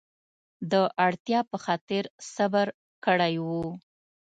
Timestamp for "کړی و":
3.05-3.47